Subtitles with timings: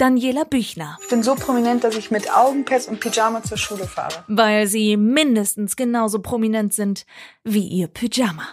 [0.00, 4.24] Daniela Büchner, Ich bin so prominent, dass ich mit Augenpads und Pyjama zur Schule fahre.
[4.28, 7.04] weil sie mindestens genauso prominent sind
[7.44, 8.48] wie ihr Pyjama.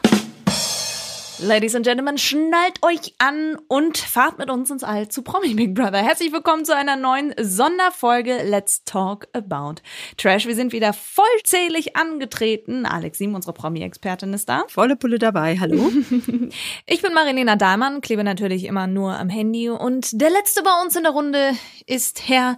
[1.39, 5.75] Ladies and Gentlemen, schnallt euch an und fahrt mit uns ins All zu Promi Big
[5.75, 5.99] Brother.
[5.99, 9.81] Herzlich willkommen zu einer neuen Sonderfolge Let's Talk About
[10.17, 10.47] Trash.
[10.47, 12.87] Wir sind wieder vollzählig angetreten.
[12.87, 14.63] Alex Sim, unsere Promi-Expertin, ist da.
[14.67, 15.91] Volle Pulle dabei, hallo.
[16.87, 20.95] Ich bin Marilena Dahlmann, klebe natürlich immer nur am Handy und der letzte bei uns
[20.95, 21.51] in der Runde
[21.85, 22.57] ist Herr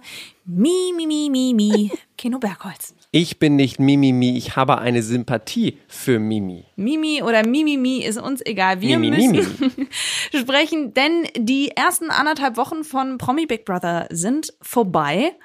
[0.52, 2.92] Mi, Mi, Mi, Mi, Mi, Keno Bergholz.
[3.12, 6.64] Ich bin nicht Mimimi, ich habe eine Sympathie für Mimi.
[6.74, 8.80] Mimi oder Mimimi ist uns egal.
[8.80, 9.88] Wir Mimi, müssen
[10.34, 15.36] sprechen, denn die ersten anderthalb Wochen von Promi Big Brother sind vorbei.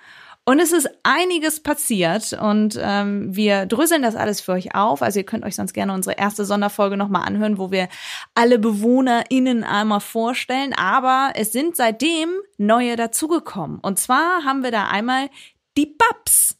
[0.47, 5.01] Und es ist einiges passiert und ähm, wir dröseln das alles für euch auf.
[5.01, 7.89] Also ihr könnt euch sonst gerne unsere erste Sonderfolge nochmal anhören, wo wir
[8.35, 10.73] alle BewohnerInnen einmal vorstellen.
[10.73, 13.79] Aber es sind seitdem neue dazugekommen.
[13.79, 15.31] Und zwar haben wir da einmal
[15.77, 16.55] die Babs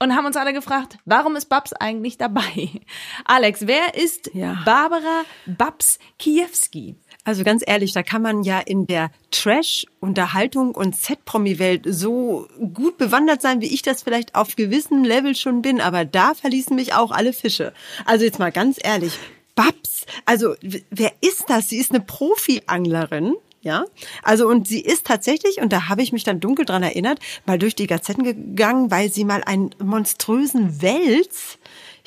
[0.00, 2.70] und haben uns alle gefragt, warum ist Babs eigentlich dabei?
[3.26, 4.62] Alex, wer ist Ja.
[4.64, 6.96] Barbara Babs Kiewski?
[7.28, 12.96] Also ganz ehrlich, da kann man ja in der Trash, Unterhaltung und Z-Promi-Welt so gut
[12.96, 15.82] bewandert sein, wie ich das vielleicht auf gewissem Level schon bin.
[15.82, 17.74] Aber da verließen mich auch alle Fische.
[18.06, 19.12] Also jetzt mal ganz ehrlich,
[19.54, 21.68] Babs, also wer ist das?
[21.68, 23.34] Sie ist eine Profi-Anglerin.
[23.60, 23.84] Ja,
[24.22, 27.58] also und sie ist tatsächlich, und da habe ich mich dann dunkel dran erinnert, mal
[27.58, 31.58] durch die Gazetten gegangen, weil sie mal einen monströsen Wels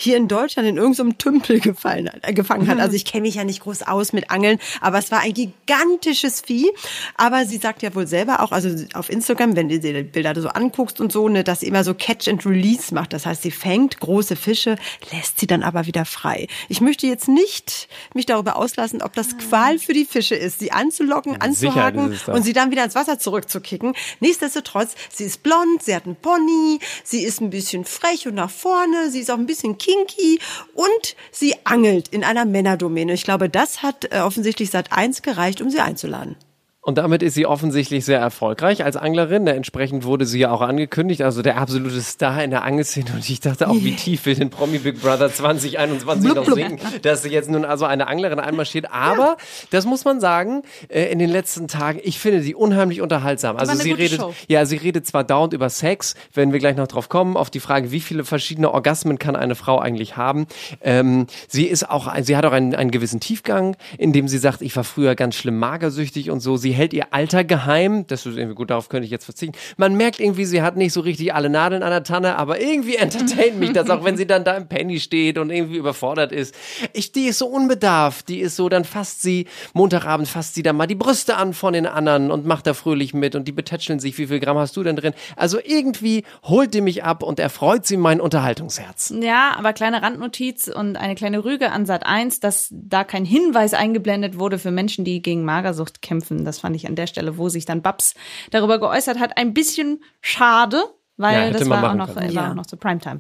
[0.02, 2.80] hier in Deutschland in irgendeinem Tümpel gefallen hat, äh, gefangen hat.
[2.80, 6.42] Also ich kenne mich ja nicht groß aus mit Angeln, aber es war ein gigantisches
[6.42, 6.70] Vieh.
[7.16, 10.40] Aber sie sagt ja wohl selber auch, also auf Instagram, wenn du dir die Bilder
[10.40, 13.14] so anguckst und so, ne, dass sie immer so Catch and Release macht.
[13.14, 14.76] Das heißt, sie fängt große Fische,
[15.12, 16.48] lässt sie dann aber wieder frei.
[16.70, 20.72] Ich möchte jetzt nicht mich darüber auslassen, ob das Qual für die Fische ist, sie
[20.72, 23.94] anzulocken, anzuhaken und sie dann wieder ins Wasser zurückzukicken.
[24.20, 28.50] Nichtsdestotrotz, sie ist blond, sie hat einen Pony, sie ist ein bisschen frech und nach
[28.50, 30.40] vorne, sie ist auch ein bisschen kinky
[30.74, 33.14] und sie angelt in einer Männerdomäne.
[33.14, 36.36] Ich glaube, das hat äh, offensichtlich Sat 1 gereicht, um sie einzuladen.
[36.84, 39.46] Und damit ist sie offensichtlich sehr erfolgreich als Anglerin.
[39.46, 43.06] Entsprechend wurde sie ja auch angekündigt, also der absolute Star in der Angelszene.
[43.14, 47.22] Und ich dachte auch, wie tief will den Promi Big Brother 2021 noch singen, dass
[47.22, 48.92] sie jetzt nun also eine Anglerin einmarschiert.
[48.92, 49.38] Aber
[49.70, 53.58] das muss man sagen, äh, in den letzten Tagen, ich finde sie unheimlich unterhaltsam.
[53.58, 54.34] Also sie redet, Show.
[54.48, 57.60] ja, sie redet zwar dauernd über Sex, wenn wir gleich noch drauf kommen, auf die
[57.60, 60.48] Frage, wie viele verschiedene Orgasmen kann eine Frau eigentlich haben.
[60.82, 64.64] Ähm, sie ist auch, sie hat auch einen, einen gewissen Tiefgang, in dem sie sagt,
[64.64, 66.58] ich war früher ganz schlimm magersüchtig und so.
[66.58, 68.06] Sie hält ihr Alter geheim.
[68.08, 69.58] Das ist irgendwie gut, darauf könnte ich jetzt verzichten.
[69.78, 72.96] Man merkt irgendwie, sie hat nicht so richtig alle Nadeln an der Tanne, aber irgendwie
[72.98, 76.56] entertaint mich das auch, wenn sie dann da im Penny steht und irgendwie überfordert ist.
[76.94, 80.76] Ich, die ist so unbedarft, die ist so, dann fasst sie, Montagabend fasst sie dann
[80.76, 84.00] mal die Brüste an von den anderen und macht da fröhlich mit und die betätscheln
[84.00, 85.14] sich, wie viel Gramm hast du denn drin?
[85.36, 89.14] Also irgendwie holt die mich ab und erfreut sie mein Unterhaltungsherz.
[89.22, 93.74] Ja, aber kleine Randnotiz und eine kleine Rüge an Sat 1, dass da kein Hinweis
[93.74, 96.46] eingeblendet wurde für Menschen, die gegen Magersucht kämpfen.
[96.46, 98.14] Das fand ich an der Stelle, wo sich dann Babs
[98.52, 100.82] darüber geäußert hat, ein bisschen schade,
[101.18, 102.34] weil Ja, das war auch, noch, können.
[102.36, 102.52] war Ja.
[102.52, 103.20] auch noch zu Primetime.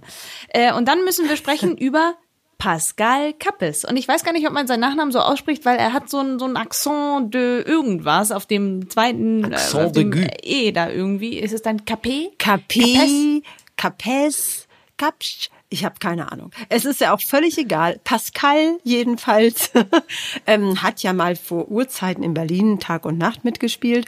[0.50, 2.16] Äh, und dann müssen wir sprechen über
[2.58, 3.86] Pascal Kappes.
[3.86, 6.20] Und ich weiß gar nicht, ob man seinen Nachnamen so ausspricht, weil er hat so
[6.20, 10.28] ein, so ein Accent de irgendwas auf dem zweiten Accent äh, auf dem de.
[10.44, 11.40] E da irgendwie.
[11.40, 12.38] Ist es dann Capé?
[12.38, 13.42] Capé,
[13.78, 14.68] Capes,
[15.02, 16.52] Kapsch, ich habe keine Ahnung.
[16.70, 18.00] Es ist ja auch völlig egal.
[18.04, 19.72] Pascal jedenfalls
[20.46, 24.06] ähm, hat ja mal vor Urzeiten in Berlin Tag und Nacht mitgespielt,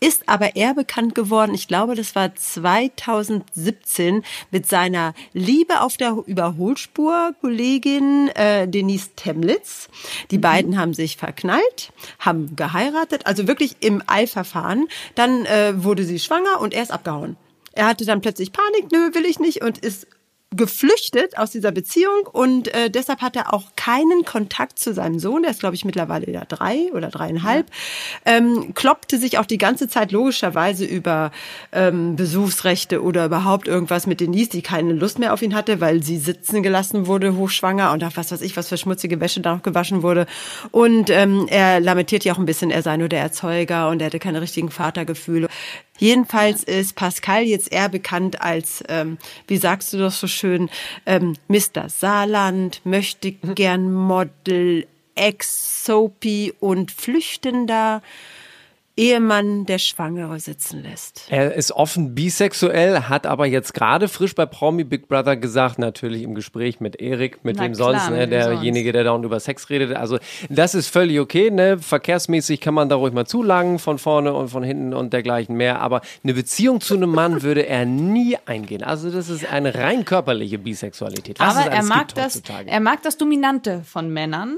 [0.00, 6.14] ist aber eher bekannt geworden, ich glaube, das war 2017, mit seiner Liebe auf der
[6.26, 9.88] Überholspur Kollegin äh, Denise Temlitz.
[10.30, 14.88] Die beiden haben sich verknallt, haben geheiratet, also wirklich im Eilverfahren.
[15.14, 17.38] Dann äh, wurde sie schwanger und er ist abgehauen.
[17.74, 20.06] Er hatte dann plötzlich Panik, nö, will ich nicht und ist
[20.56, 25.42] geflüchtet aus dieser Beziehung und äh, deshalb hat er auch keinen Kontakt zu seinem Sohn,
[25.42, 27.66] der ist glaube ich mittlerweile ja drei oder dreieinhalb,
[28.24, 31.30] ähm, kloppte sich auch die ganze Zeit logischerweise über
[31.72, 36.02] ähm, Besuchsrechte oder überhaupt irgendwas mit Denise, die keine Lust mehr auf ihn hatte, weil
[36.02, 39.54] sie sitzen gelassen wurde, hochschwanger und auch was weiß ich, was für schmutzige Wäsche da
[39.54, 40.26] noch gewaschen wurde.
[40.70, 44.06] Und ähm, er lamentiert ja auch ein bisschen, er sei nur der Erzeuger und er
[44.06, 45.48] hätte keine richtigen Vatergefühle.
[45.98, 50.68] Jedenfalls ist Pascal jetzt eher bekannt als, ähm, wie sagst du das so schön,
[51.06, 51.88] ähm, Mr.
[51.88, 58.02] Saarland, möchte gern Model, Ex-Soapy und Flüchtender.
[58.96, 61.26] Ehemann, der Schwangere sitzen lässt.
[61.28, 66.22] Er ist offen bisexuell, hat aber jetzt gerade frisch bei Promi Big Brother gesagt, natürlich
[66.22, 69.24] im Gespräch mit Erik, mit Na wem klar, sonst, ne, mit wem derjenige, der dauernd
[69.24, 69.96] über Sex redet.
[69.96, 70.18] Also
[70.48, 71.78] das ist völlig okay, ne?
[71.78, 75.80] Verkehrsmäßig kann man da ruhig mal zulangen, von vorne und von hinten und dergleichen mehr.
[75.80, 78.84] Aber eine Beziehung zu einem Mann würde er nie eingehen.
[78.84, 81.40] Also das ist eine rein körperliche Bisexualität.
[81.40, 82.70] Was aber er mag das, heutzutage.
[82.70, 84.56] er mag das Dominante von Männern.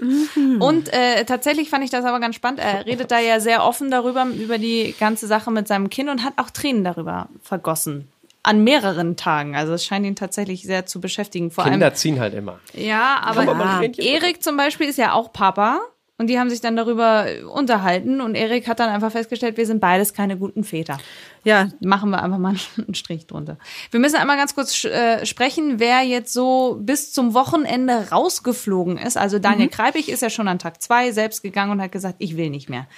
[0.60, 2.60] Und äh, tatsächlich fand ich das aber ganz spannend.
[2.60, 6.24] Er redet da ja sehr offen darüber, über die ganze Sache mit seinem Kind und
[6.24, 8.08] hat auch Tränen darüber vergossen.
[8.42, 9.56] An mehreren Tagen.
[9.56, 11.50] Also es scheint ihn tatsächlich sehr zu beschäftigen.
[11.50, 12.60] Vor Kinder allem, ziehen halt immer.
[12.74, 15.80] ja, aber ein Tränchen Erik zum Beispiel ist ja auch Papa.
[16.18, 19.80] Und die haben sich dann darüber unterhalten und Erik hat dann einfach festgestellt, wir sind
[19.80, 20.98] beides keine guten Väter.
[21.46, 23.56] Ja, Machen wir einfach mal einen Strich drunter.
[23.92, 29.16] Wir müssen einmal ganz kurz äh, sprechen, wer jetzt so bis zum Wochenende rausgeflogen ist.
[29.16, 32.36] Also Daniel Kreipich ist ja schon an Tag zwei selbst gegangen und hat gesagt, ich
[32.36, 32.88] will nicht mehr.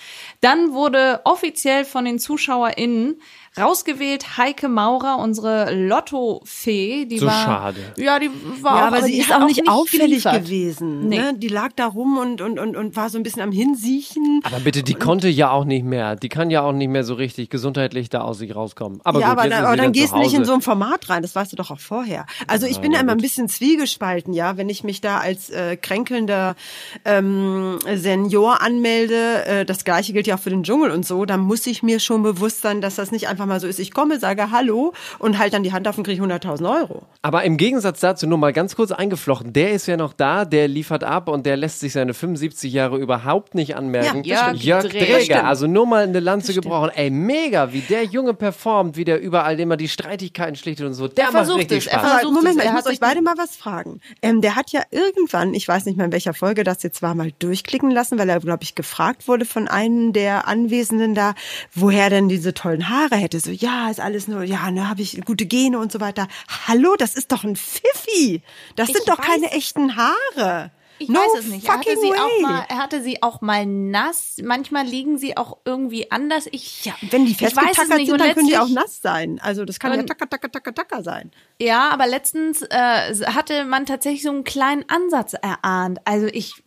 [0.41, 3.21] Dann wurde offiziell von den ZuschauerInnen
[3.59, 7.07] rausgewählt Heike Maurer, unsere Lotto-Fee.
[7.07, 7.81] Die So war, schade.
[7.97, 8.31] Ja, die
[8.63, 10.45] war ja auch, aber sie ist auch nicht auffällig geliefert.
[10.45, 11.09] gewesen.
[11.09, 11.19] Nee.
[11.19, 11.35] Ne?
[11.37, 14.41] Die lag da rum und, und, und, und war so ein bisschen am Hinsiechen.
[14.45, 16.17] Aber bitte, die konnte ja auch nicht mehr.
[16.17, 19.01] Die kann ja auch nicht mehr so richtig gesundheitlich da aus sich rauskommen.
[19.05, 20.63] Aber ja, gut, aber, jetzt dann, ist aber dann gehst du nicht in so ein
[20.63, 22.27] Format rein, das weißt du doch auch vorher.
[22.47, 25.77] Also ich bin ja immer ein bisschen zwiegespalten, ja, wenn ich mich da als äh,
[25.77, 26.57] kränkelnder
[27.05, 31.41] ähm, Senior anmelde, äh, das gleiche gilt ja auch für den Dschungel und so, dann
[31.41, 34.19] muss ich mir schon bewusst sein, dass das nicht einfach mal so ist, ich komme,
[34.19, 37.03] sage Hallo und halt dann die Hand auf und kriege 100.000 Euro.
[37.23, 40.69] Aber im Gegensatz dazu nur mal ganz kurz eingeflochten, der ist ja noch da, der
[40.69, 44.25] liefert ab und der lässt sich seine 75 Jahre überhaupt nicht anmerken.
[44.25, 44.93] Ja, Jörg.
[44.93, 45.29] Jörg.
[45.29, 46.91] Das also nur mal eine Lanze gebrochen.
[46.95, 51.09] Ey, mega, wie der Junge performt, wie der überall immer die Streitigkeiten schlichtet und so.
[51.09, 52.11] Der Er macht versucht richtig es, er Spaß.
[52.11, 52.57] versucht Aber Moment es.
[52.57, 54.01] mal, ich Er muss hat euch beide mal was fragen.
[54.23, 57.15] Ähm, der hat ja irgendwann, ich weiß nicht mehr in welcher Folge das jetzt war,
[57.15, 61.35] mal durchklicken lassen, weil er, glaube ich, gefragt wurde von einem der Anwesenden da,
[61.75, 63.41] woher denn diese tollen Haare hätte.
[63.41, 66.29] So, ja, ist alles nur, ja, ne, habe ich gute Gene und so weiter.
[66.67, 68.43] Hallo, das ist doch ein Pfiffi.
[68.77, 70.71] Das sind doch weiß keine echten Haare.
[70.99, 71.67] Ich no weiß es nicht.
[71.67, 72.19] Er hatte, sie way.
[72.19, 74.37] auch mal, er hatte sie auch mal nass.
[74.43, 76.49] Manchmal liegen sie auch irgendwie anders.
[76.51, 78.11] Ich, ja, wenn die ich weiß es festgetackert nicht.
[78.11, 79.41] sind, dann können die auch nass sein.
[79.43, 81.31] Also das kann ja tacker, tacker, tacker, tacker sein.
[81.61, 86.01] Ja, aber letztens äh, hatte man tatsächlich so einen kleinen Ansatz erahnt.
[86.05, 86.63] Also ich.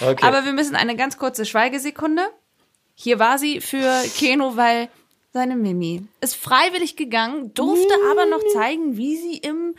[0.00, 0.24] Okay.
[0.24, 2.22] Aber wir müssen eine ganz kurze Schweigesekunde.
[2.94, 4.88] Hier war sie für Keno, weil
[5.36, 9.74] seine Mimi ist freiwillig gegangen, durfte aber noch zeigen, wie sie im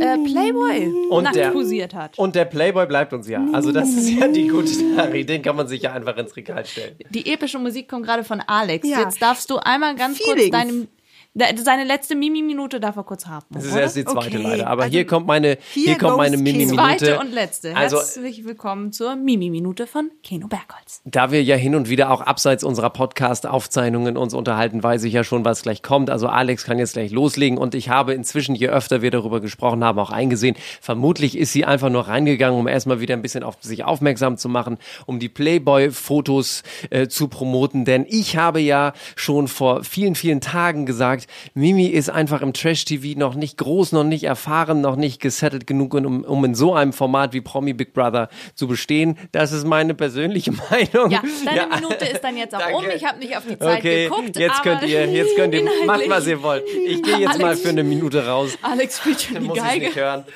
[0.00, 2.18] äh, Playboy Und nackt der- posiert hat.
[2.18, 3.46] Und der Playboy bleibt uns ja.
[3.52, 5.28] Also das ist ja die gute Nachricht.
[5.28, 6.96] Den kann man sich ja einfach ins Regal stellen.
[7.10, 8.88] Die epische Musik kommt gerade von Alex.
[8.88, 9.00] Ja.
[9.02, 10.50] Jetzt darfst du einmal ganz Feelings.
[10.50, 10.86] kurz deine, de-
[11.34, 13.46] seine letzte Mimi-Minute darf er kurz haben.
[13.50, 13.82] Das ist oder?
[13.82, 14.66] erst die zweite Okay, leider.
[14.66, 16.36] Aber also hier kommt meine, hier, hier kommt meine.
[16.36, 16.74] Mimi-Minute.
[16.76, 17.74] Zweite und letzte.
[17.74, 21.00] Also Herzlich willkommen zur Mimi-Minute von Keno Bergholz.
[21.04, 25.24] Da wir ja hin und wieder auch abseits unserer Podcast-Aufzeichnungen uns unterhalten, weiß ich ja
[25.24, 26.10] schon, was gleich kommt.
[26.10, 29.82] Also Alex kann jetzt gleich loslegen und ich habe inzwischen, je öfter wir darüber gesprochen
[29.82, 33.56] haben, auch eingesehen, vermutlich ist sie einfach nur reingegangen, um erstmal wieder ein bisschen auf
[33.60, 34.76] sich aufmerksam zu machen,
[35.06, 37.86] um die Playboy-Fotos äh, zu promoten.
[37.86, 41.21] Denn ich habe ja schon vor vielen, vielen Tagen gesagt,
[41.54, 45.94] Mimi ist einfach im Trash-TV noch nicht groß, noch nicht erfahren, noch nicht gesettelt genug,
[45.94, 49.18] um, um in so einem Format wie Promi Big Brother zu bestehen.
[49.32, 51.10] Das ist meine persönliche Meinung.
[51.10, 51.66] Ja, deine Ja.
[51.76, 52.76] Minute ist dann jetzt auch Danke.
[52.76, 52.84] um.
[52.94, 54.36] Ich habe nicht auf die Zeit Okay, geguckt.
[54.36, 56.64] jetzt könnt ihr, jetzt könnt ihr, macht was ihr wollt.
[56.86, 58.58] Ich gehe jetzt mal Alex- für eine Minute raus.
[58.62, 59.86] Alex spielt schon die muss ich Geige.
[59.86, 60.24] nicht hören.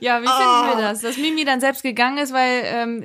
[0.00, 1.00] Ja, wie finden wir das?
[1.02, 3.02] Dass Mimi dann selbst gegangen ist, weil ähm,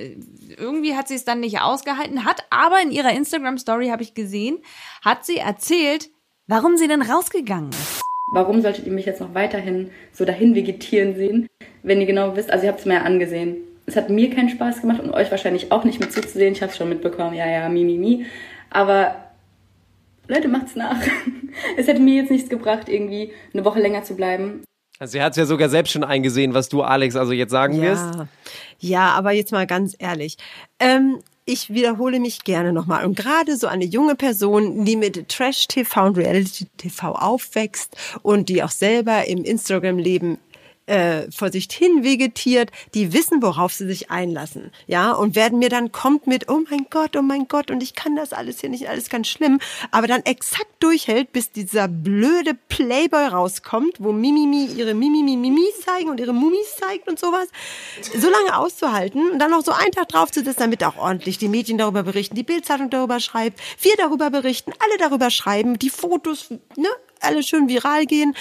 [0.58, 4.60] irgendwie hat sie es dann nicht ausgehalten, hat aber in ihrer Instagram-Story, habe ich gesehen,
[5.04, 6.10] hat sie erzählt,
[6.48, 8.02] warum sie denn rausgegangen ist.
[8.34, 11.48] Warum solltet ihr mich jetzt noch weiterhin so dahin vegetieren sehen,
[11.84, 13.58] wenn ihr genau wisst, also ihr habt es mir ja angesehen.
[13.86, 16.54] Es hat mir keinen Spaß gemacht und euch wahrscheinlich auch nicht mit zuzusehen.
[16.54, 18.26] Ich habe es schon mitbekommen, ja, ja, mi, mi, mi.
[18.72, 19.16] Aber
[20.28, 20.98] Leute, macht's nach.
[21.78, 24.66] Es hätte mir jetzt nichts gebracht, irgendwie eine Woche länger zu bleiben.
[25.00, 27.82] Also sie hat es ja sogar selbst schon eingesehen, was du, Alex, also jetzt sagen
[27.82, 28.14] wirst.
[28.14, 28.28] Ja,
[28.80, 30.36] ja, aber jetzt mal ganz ehrlich.
[30.80, 33.06] Ähm, ich wiederhole mich gerne nochmal.
[33.06, 38.72] Und gerade so eine junge Person, die mit Trash-TV und Reality-TV aufwächst und die auch
[38.72, 40.40] selber im Instagram-Leben
[40.88, 45.70] äh, vor sich hin vegetiert, die wissen, worauf sie sich einlassen, ja, und werden mir
[45.70, 48.70] dann kommt mit, oh mein Gott, oh mein Gott, und ich kann das alles hier
[48.70, 49.60] nicht, alles ganz schlimm,
[49.92, 56.10] aber dann exakt durchhält, bis dieser blöde Playboy rauskommt, wo Mimimi ihre Mimimi Mimi zeigen
[56.10, 57.48] und ihre Mumis zeigt und sowas,
[58.02, 61.38] so lange auszuhalten und dann noch so einen Tag drauf zu sitzen, damit auch ordentlich
[61.38, 65.90] die Medien darüber berichten, die Bildzeitung darüber schreibt, wir darüber berichten, alle darüber schreiben, die
[65.90, 66.90] Fotos, ne,
[67.22, 68.36] alle schön viral gehen.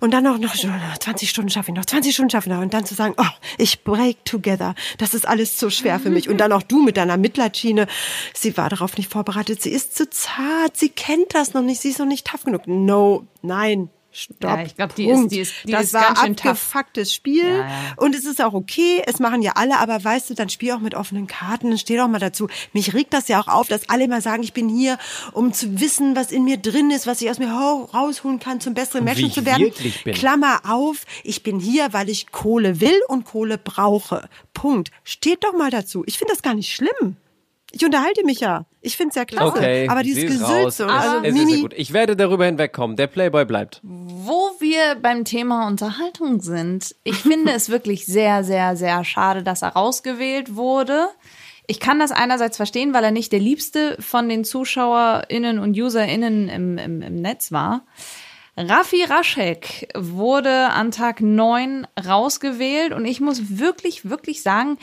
[0.00, 0.68] Und dann auch noch so,
[1.00, 2.62] 20 Stunden schaffe ich noch, 20 Stunden schaffe ich noch.
[2.62, 3.24] Und dann zu sagen, oh,
[3.58, 6.28] ich break together, das ist alles zu schwer für mich.
[6.28, 7.86] Und dann auch du mit deiner Mitleidschiene,
[8.34, 11.90] sie war darauf nicht vorbereitet, sie ist zu zart, sie kennt das noch nicht, sie
[11.90, 12.66] ist noch nicht tough genug.
[12.66, 14.42] No, nein, Stopp.
[14.42, 16.46] Ja, ich glaub, die ist- die ist- die das ist war ganz schön tough.
[16.46, 17.68] abgefucktes Spiel Ja, ja.
[17.98, 20.80] und es ist auch okay, es machen ja alle, aber weißt du, dann spiel auch
[20.80, 22.48] mit offenen Karten, dann steh doch mal dazu.
[22.72, 24.98] Mich regt das ja auch auf, dass alle immer sagen, ich bin hier,
[25.32, 28.74] um zu wissen, was in mir drin ist, was ich aus mir rausholen kann, zum
[28.74, 29.60] besseren Menschen zu werden.
[29.62, 30.14] wirklich bin.
[30.14, 34.28] Klammer auf, ich bin hier, weil ich Kohle will und Kohle brauche.
[34.54, 34.90] Punkt.
[35.04, 36.02] Steht doch mal dazu.
[36.06, 37.16] Ich finde das gar nicht schlimm.
[37.72, 38.64] Ich unterhalte mich ja.
[38.80, 39.58] Ich finde es ja klasse.
[39.58, 40.40] Okay, aber sie dieses ist.
[40.40, 41.74] Gesülze es, also es ist sehr Mimi, gut.
[41.76, 42.96] Ich werde darüber hinwegkommen.
[42.96, 43.80] Der Playboy bleibt.
[43.82, 49.62] Wo wir beim Thema Unterhaltung sind, ich finde es wirklich sehr, sehr, sehr schade, dass
[49.62, 51.08] er rausgewählt wurde.
[51.66, 56.48] Ich kann das einerseits verstehen, weil er nicht der liebste von den ZuschauerInnen und UserInnen
[56.48, 57.84] im, im, im Netz war.
[58.56, 64.78] Raffi Raschek wurde an Tag 9 rausgewählt und ich muss wirklich, wirklich sagen,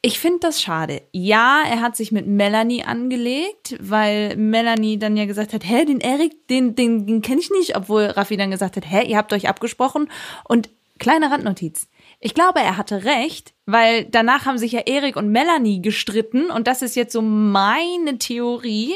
[0.00, 1.02] ich finde das schade.
[1.12, 6.00] Ja, er hat sich mit Melanie angelegt, weil Melanie dann ja gesagt hat, hä, den
[6.00, 9.32] Erik, den, den, den kenne ich nicht, obwohl Raffi dann gesagt hat, hä, ihr habt
[9.32, 10.08] euch abgesprochen.
[10.44, 11.88] Und kleine Randnotiz.
[12.20, 16.66] Ich glaube, er hatte recht, weil danach haben sich ja Erik und Melanie gestritten und
[16.66, 18.94] das ist jetzt so meine Theorie.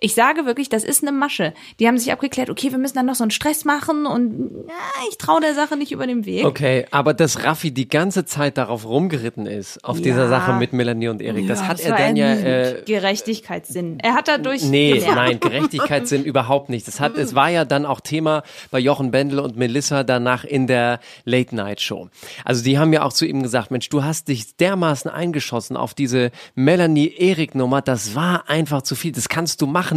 [0.00, 1.52] Ich sage wirklich, das ist eine Masche.
[1.78, 4.74] Die haben sich abgeklärt, okay, wir müssen dann noch so einen Stress machen und ja,
[5.10, 6.46] ich traue der Sache nicht über den Weg.
[6.46, 11.08] Okay, aber dass Raffi die ganze Zeit darauf rumgeritten ist, auf dieser Sache mit Melanie
[11.08, 12.32] und Erik, das hat Das er dann ja.
[12.34, 14.00] Äh, Gerechtigkeitssinn.
[14.00, 15.16] Er hat dadurch Nee, gelernt.
[15.16, 16.88] nein, Gerechtigkeitssinn überhaupt nicht.
[16.88, 20.66] Das hat, es war ja dann auch Thema bei Jochen Bendel und Melissa danach in
[20.66, 22.08] der Late Night Show.
[22.44, 25.92] Also die haben ja auch zu ihm gesagt, Mensch, du hast dich dermaßen eingeschossen auf
[25.92, 29.12] diese Melanie-Erik-Nummer, das war einfach zu viel.
[29.12, 29.89] Das kannst du machen,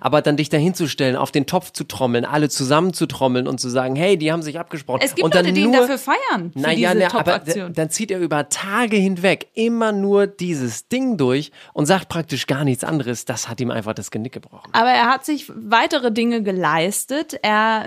[0.00, 3.46] aber dann dich dahin zu stellen, auf den Topf zu trommeln, alle zusammen zu trommeln
[3.46, 5.00] und zu sagen, hey, die haben sich abgesprochen.
[5.02, 7.38] Es gibt und dann Leute, die ihn nur, dafür feiern, für naja, diese ne, aber
[7.70, 12.64] dann zieht er über Tage hinweg immer nur dieses Ding durch und sagt praktisch gar
[12.64, 13.24] nichts anderes.
[13.24, 14.70] Das hat ihm einfach das Genick gebrochen.
[14.72, 17.38] Aber er hat sich weitere Dinge geleistet.
[17.42, 17.86] Er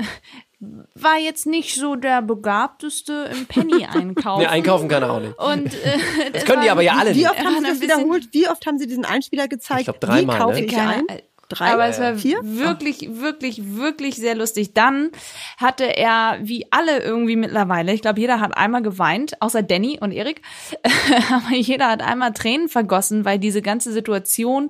[0.94, 4.42] war jetzt nicht so der begabteste im Penny-Einkaufen.
[4.42, 5.40] Nee, einkaufen kann er auch nicht.
[5.40, 5.98] Und äh,
[6.34, 7.30] Das können die aber ja alle Wie nicht.
[7.30, 8.28] oft haben sie das bisschen- wiederholt?
[8.34, 9.82] Wie oft haben sie diesen Einspieler gezeigt?
[9.82, 10.66] Ich glaub, dreimal, Wie kaufe ne?
[10.66, 11.04] ich ein?
[11.50, 11.74] Drei?
[11.74, 12.40] Aber es war Vier?
[12.44, 14.76] wirklich, wirklich, wirklich sehr lustig.
[14.76, 15.10] Dann
[15.58, 20.12] hatte er, wie alle irgendwie mittlerweile, ich glaube, jeder hat einmal geweint, außer Danny und
[20.12, 20.44] Erik,
[21.32, 24.70] aber jeder hat einmal Tränen vergossen, weil diese ganze Situation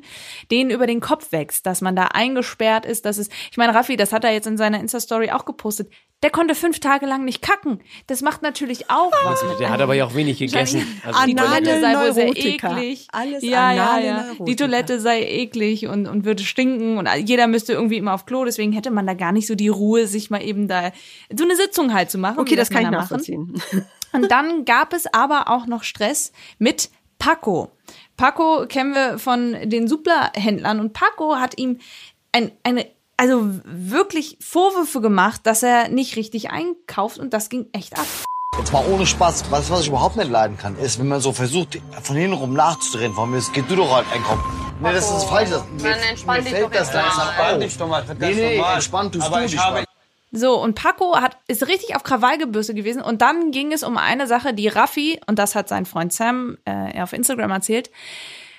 [0.52, 3.98] denen über den Kopf wächst, dass man da eingesperrt ist, dass es, ich meine, Raffi,
[3.98, 5.90] das hat er jetzt in seiner Insta-Story auch gepostet,
[6.22, 7.80] der konnte fünf Tage lang nicht kacken.
[8.08, 10.86] Das macht natürlich auch was mit Der hat aber ja auch wenig gegessen.
[11.06, 13.08] Also die Toilette sei wohl sehr eklig.
[13.14, 14.26] Alles ja, ja, ja.
[14.38, 18.46] Die Toilette sei eklig und, und würde stinken und jeder müsste irgendwie immer auf Klo.
[18.46, 20.92] Deswegen hätte man da gar nicht so die Ruhe, sich mal eben da
[21.36, 22.40] so eine Sitzung halt zu machen.
[22.40, 23.18] Okay, das kann ich Männer machen.
[23.18, 23.62] nachvollziehen.
[24.12, 27.72] Und dann gab es aber auch noch Stress mit Paco.
[28.18, 31.78] Paco kennen wir von den Supla-Händlern und Paco hat ihm
[32.32, 38.00] ein, eine, also wirklich Vorwürfe gemacht, dass er nicht richtig einkauft und das ging echt
[38.00, 38.08] ab.
[38.60, 41.32] Jetzt mal ohne Spaß, was, was ich überhaupt nicht leiden kann, ist, wenn man so
[41.32, 43.14] versucht, von hinten rum nachzudrehen.
[43.14, 44.44] Von mir, es geht du doch halt einkaufen.
[44.82, 45.50] Nee, das ist falsch.
[45.50, 47.24] Das, mir, entspann mir dich fällt doch das jetzt langsam mal.
[47.24, 47.30] auf.
[47.40, 48.76] Entspann dich doch mal, das ist Nee, nee, normal.
[48.76, 49.86] entspannt tust Aber du ich dich habe- mal.
[50.32, 53.02] So, und Paco hat, ist richtig auf Krawallgebürste gewesen.
[53.02, 56.58] Und dann ging es um eine Sache, die Raffi, und das hat sein Freund Sam
[56.66, 57.90] äh, auf Instagram erzählt,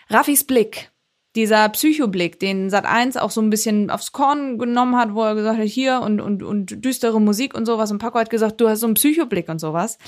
[0.09, 0.91] Raffis Blick,
[1.37, 5.59] dieser Psychoblick, den Sat1 auch so ein bisschen aufs Korn genommen hat, wo er gesagt
[5.59, 7.91] hat, hier und, und, und düstere Musik und sowas.
[7.91, 9.99] Und Paco hat gesagt, du hast so einen Psychoblick und sowas.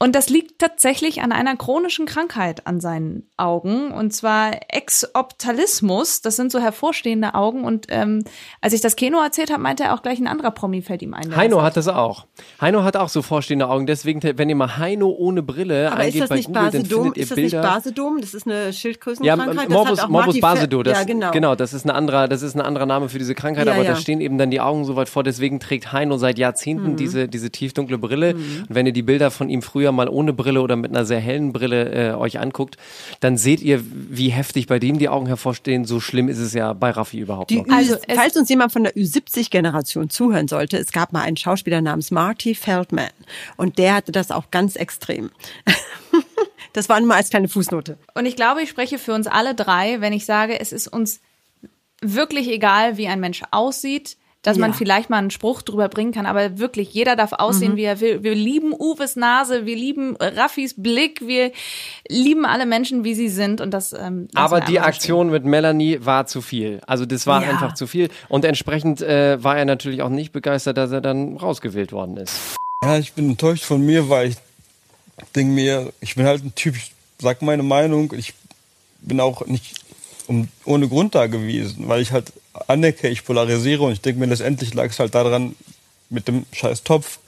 [0.00, 6.22] Und das liegt tatsächlich an einer chronischen Krankheit an seinen Augen, und zwar Exophthalmismus.
[6.22, 7.64] Das sind so hervorstehende Augen.
[7.64, 8.22] Und ähm,
[8.60, 11.14] als ich das Keno erzählt habe, meinte er auch gleich ein anderer Promi fällt ihm
[11.14, 11.34] ein.
[11.34, 12.26] Heino hat das auch.
[12.60, 13.86] Heino hat auch so vorstehende Augen.
[13.86, 17.02] Deswegen, wenn ihr mal Heino ohne Brille Aber eingeht das bei nicht Google, dann Basedom?
[17.02, 17.68] findet ihr Ist das nicht Bilder.
[17.68, 18.20] Basedom?
[18.20, 19.56] Das ist eine Ja, Schildkrötenkrankheit.
[19.56, 21.30] Das Morbus, hat auch Morbus Basedow, das, ja, genau.
[21.32, 23.82] genau, das ist ein anderer, das ist ein anderer Name für diese Krankheit, Ja, aber
[23.82, 23.90] ja.
[23.94, 26.96] da stehen eben dann die Augen so weit vor, deswegen trägt Heino seit Jahrzehnten Mhm.
[26.96, 28.34] diese, diese tiefdunkle Brille.
[28.34, 31.04] Und wenn ihr die Bilder von ihm früher früher mal ohne Brille oder mit einer
[31.06, 32.76] sehr hellen Brille äh, euch anguckt,
[33.20, 35.84] dann seht ihr, wie heftig bei dem die Augen hervorstehen.
[35.86, 37.74] So schlimm ist es ja bei Raffi überhaupt Die noch.
[37.74, 41.80] Also es- falls uns jemand von der Ü70-Generation zuhören sollte, es gab mal einen Schauspieler
[41.80, 43.08] namens Marty Feldman
[43.56, 45.30] und der hatte das auch ganz extrem.
[46.74, 47.96] das war nur als kleine Fußnote.
[48.14, 51.20] Und ich glaube, ich spreche für uns alle drei, wenn ich sage, es ist uns
[52.00, 54.76] wirklich egal, wie ein Mensch aussieht, dass man Ja.
[54.76, 58.22] vielleicht mal einen Spruch drüber bringen kann, aber wirklich, jeder darf aussehen, wie er will.
[58.22, 61.50] Wir lieben Uwes Nase, wir lieben Raffis Blick, wir
[62.08, 63.92] lieben alle Menschen, wie sie sind und das.
[63.92, 66.80] Ähm, Aber die Aktion mit Melanie war zu viel.
[66.86, 67.50] Also das war Ja.
[67.50, 68.10] einfach zu viel.
[68.28, 72.34] Und entsprechend äh, war er natürlich auch nicht begeistert, dass er dann rausgewählt worden ist.
[72.84, 74.36] Ja, ich bin enttäuscht von mir, weil ich
[75.34, 78.12] denke mir, ich bin halt ein Typ, ich sag meine Meinung.
[78.16, 78.34] Ich
[79.00, 79.74] bin auch nicht
[80.28, 82.32] um, ohne Grund da gewesen, weil ich halt
[82.68, 85.56] anerkenne, ich polarisiere und ich denke mir, letztendlich lag es halt daran
[86.10, 87.18] mit dem scheiß Topf.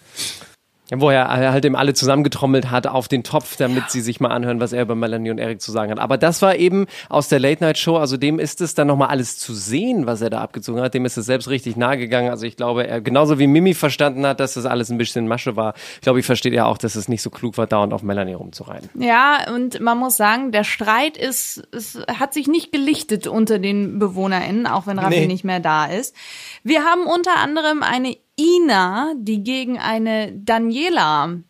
[0.90, 4.28] Ja, Wo er halt eben alle zusammengetrommelt hat auf den Topf, damit sie sich mal
[4.30, 5.98] anhören, was er über Melanie und Eric zu sagen hat.
[5.98, 9.54] Aber das war eben aus der Late-Night-Show, also dem ist es dann nochmal alles zu
[9.54, 10.94] sehen, was er da abgezogen hat.
[10.94, 12.30] Dem ist es selbst richtig nahe gegangen.
[12.30, 15.56] Also ich glaube, er genauso wie Mimi verstanden hat, dass das alles ein bisschen Masche
[15.56, 18.34] war, glaube ich, versteht er auch, dass es nicht so klug war, dauernd auf Melanie
[18.34, 18.90] rumzureiten.
[19.00, 23.98] Ja, und man muss sagen, der Streit ist, es hat sich nicht gelichtet unter den
[23.98, 25.26] BewohnerInnen, auch wenn Raffi Nee.
[25.26, 26.14] nicht mehr da ist.
[26.64, 31.40] Wir haben unter anderem eine Ina, die gegen eine Daniela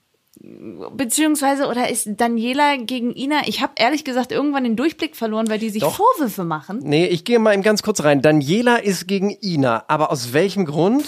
[0.93, 3.43] beziehungsweise oder ist Daniela gegen Ina?
[3.47, 5.95] Ich habe ehrlich gesagt irgendwann den Durchblick verloren, weil die sich Doch.
[5.95, 6.81] Vorwürfe machen.
[6.83, 8.23] Nee, ich gehe mal eben ganz kurz rein.
[8.23, 11.05] Daniela ist gegen Ina, aber aus welchem Grund?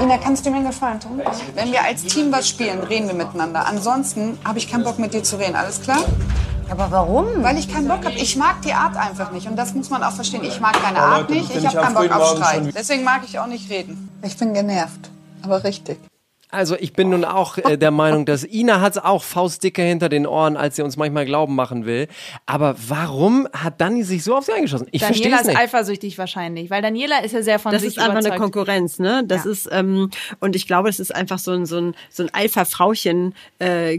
[0.00, 1.20] Ina, kannst du mir einen Gefallen tun?
[1.54, 3.66] Wenn wir als Team was spielen, reden wir miteinander.
[3.66, 6.02] Ansonsten habe ich keinen Bock mit dir zu reden, alles klar?
[6.70, 7.42] Aber warum?
[7.42, 8.16] Weil ich keinen Bock habe.
[8.16, 9.46] Ich mag die Art einfach nicht.
[9.46, 10.42] Und das muss man auch verstehen.
[10.44, 11.54] Ich mag deine Art nicht.
[11.54, 12.74] Ich habe keinen Bock auf Streit.
[12.74, 14.08] Deswegen mag ich auch nicht reden.
[14.22, 15.10] Ich bin genervt.
[15.42, 15.98] Aber richtig.
[16.50, 20.26] Also ich bin nun auch äh, der Meinung, dass Ina hat's auch faustdicke hinter den
[20.26, 22.06] Ohren, als sie uns manchmal glauben machen will.
[22.46, 24.86] Aber warum hat Dani sich so auf sie eingeschossen?
[24.92, 25.58] Ich verstehe Daniela es ist nicht.
[25.58, 28.32] eifersüchtig wahrscheinlich, weil Daniela ist ja sehr von Das sich ist einfach überzeugt.
[28.34, 29.24] eine Konkurrenz, ne?
[29.26, 29.50] Das Ja.
[29.50, 33.34] ist ähm, und ich glaube, es ist einfach so ein so ein so ein Alpha-Frauchen
[33.58, 33.98] äh,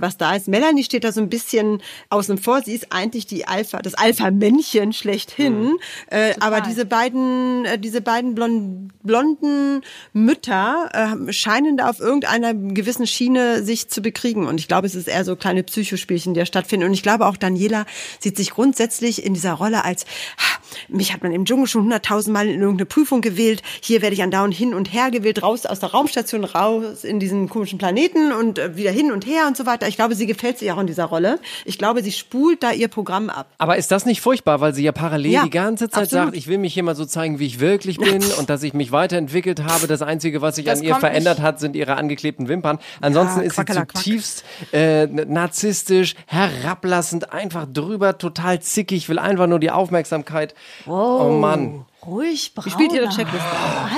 [0.00, 0.46] was da ist.
[0.46, 2.62] Melanie steht da so ein bisschen außen vor.
[2.62, 5.76] Sie ist eigentlich die Alpha, das Alpha-Männchen schlechthin.
[6.10, 12.54] Äh, aber diese beiden, äh, diese beiden blon blonden Mütter äh, scheinen da auf irgendeiner
[12.54, 14.46] gewissen Schiene sich zu bekriegen.
[14.46, 16.86] Und ich glaube, es ist eher so kleine Psychospielchen, die da stattfinden.
[16.86, 17.86] Und ich glaube auch Daniela
[18.20, 20.04] sieht sich grundsätzlich in dieser Rolle als
[20.38, 23.62] "Ha, mich hat man im Dschungel schon hunderttausendmal in irgendeine Prüfung gewählt.
[23.80, 27.48] Hier werde ich andauernd hin und her gewählt, raus aus der Raumstation, raus in diesen
[27.48, 29.88] komischen Planeten und äh, wieder hin und her und so weiter.
[29.88, 31.38] Ich glaube, sie gefällt sich auch in dieser Rolle.
[31.64, 33.50] Ich glaube, sie spult da ihr Programm ab.
[33.58, 36.26] Aber ist das nicht furchtbar, weil sie ja parallel Ja, die ganze Zeit absolut.
[36.26, 38.74] sagt, ich will mich hier mal so zeigen, wie ich wirklich bin und dass ich
[38.74, 39.86] mich weiterentwickelt habe.
[39.86, 42.78] Das Einzige, was sich Das an ihr verändert nicht- hat, sind ihre angeklebten Wimpern.
[43.00, 49.58] Ansonsten Ja, ist sie zutiefst äh, narzisstisch, herablassend, einfach drüber, total zickig, will einfach nur
[49.60, 50.54] die Aufmerksamkeit.
[50.86, 51.84] Oh Mann.
[52.06, 52.66] Ruhig, Brauner.
[52.66, 53.48] Wie spielt ihre Checkliste?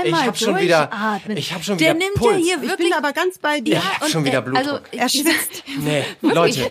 [0.03, 0.91] Einmal Ich hab schon wieder-
[1.29, 2.33] ich hab schon Der wieder nimmt Puls.
[2.33, 3.75] ja hier Ich wirklich bin aber ganz bei dir.
[3.75, 4.67] Ja, hab und, schon wieder äh, Blutdruck.
[4.73, 5.63] Also, Er schwitzt.
[5.81, 6.71] Nee, Leute,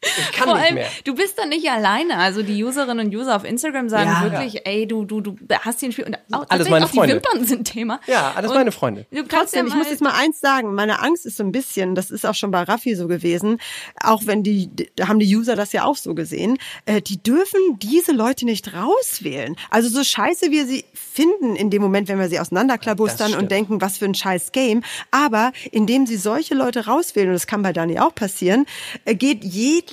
[0.00, 0.88] ich kann Vor nicht allem, mehr.
[1.04, 2.16] du bist da nicht alleine.
[2.18, 4.22] Also die Userinnen und User auf Instagram sagen Ja.
[4.22, 6.04] wirklich, ey, du, du, du hast hier ein Spiel.
[6.04, 7.16] Und auch, Alles meine auch Freunde.
[7.20, 8.00] Die Wimpern sind Thema.
[8.06, 9.06] Ja, alles Und meine Freunde.
[9.10, 11.42] Du kannst ja Trotzdem, ich mal, muss jetzt mal eins sagen, meine Angst ist so
[11.42, 13.58] ein bisschen, das ist auch schon bei Raffi so gewesen,
[14.02, 17.60] auch wenn die, da haben die User das ja auch so gesehen, äh, die dürfen
[17.80, 19.56] diese Leute nicht rauswählen.
[19.70, 23.80] Also so scheiße wir sie finden in dem Moment, wenn wir sie auseinanderklabustern und denken,
[23.80, 27.72] was für ein scheiß Game, aber indem sie solche Leute rauswählen, und das kann bei
[27.72, 28.66] Dani auch passieren,
[29.04, 29.42] äh, geht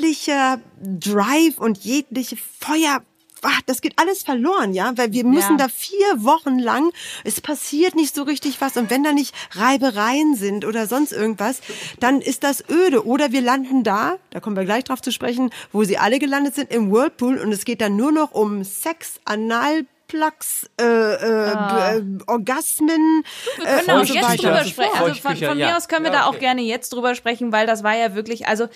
[0.05, 3.01] jeglicher Drive und jegliche Feuer
[3.47, 5.65] ach, das geht alles verloren, ja, weil wir müssen Ja.
[5.65, 6.89] da vier Wochen lang,
[7.23, 11.59] es passiert nicht so richtig was und wenn da nicht Reibereien sind oder sonst irgendwas,
[11.99, 15.51] dann ist das öde oder wir landen da, da kommen wir gleich drauf zu sprechen,
[15.71, 19.19] wo sie alle gelandet sind im Whirlpool und es geht dann nur noch um Sex,
[19.25, 23.23] Anal Plugs, äh, äh, äh, Orgasmen
[23.57, 24.37] Wir äh, können auch und so jetzt weiter.
[24.37, 24.91] drüber sprechen.
[24.95, 25.77] Also von, von mir ja.
[25.77, 26.35] aus können wir Ja, da okay.
[26.37, 28.67] auch gerne jetzt drüber sprechen, weil das war ja wirklich, also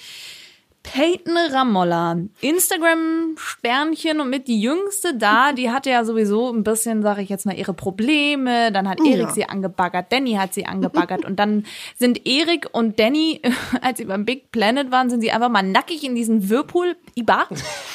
[0.83, 7.21] Peyton Ramolla, Instagram-Sternchen und mit die Jüngste da, die hatte ja sowieso ein bisschen, sage
[7.21, 8.71] ich jetzt mal, ihre Probleme.
[8.71, 9.29] Dann hat Erik Ja.
[9.31, 11.65] sie angebaggert, Danny hat sie angebaggert und dann
[11.97, 13.41] sind Erik und Danny,
[13.81, 17.47] als sie beim Big Planet waren, sind sie einfach mal nackig in diesen Whirlpool, Iba.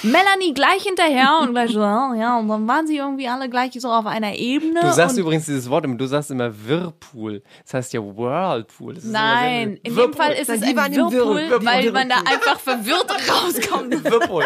[0.03, 3.73] Melanie gleich hinterher und gleich so, ja, ja, und dann waren sie irgendwie alle gleich
[3.81, 4.81] so auf einer Ebene.
[4.81, 7.43] Du sagst übrigens dieses Wort immer, du sagst immer Whirlpool.
[7.65, 8.95] Das heißt ja Whirlpool.
[8.95, 13.11] Das Nein, in dem Fall ist es ein Whirlpool, Whirl- weil man da einfach verwirrt
[13.31, 14.05] rauskommt.
[14.05, 14.45] Whirlpool.